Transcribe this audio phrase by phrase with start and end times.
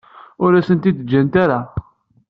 [0.43, 1.59] Ur asent-tent-id-ǧǧant ara.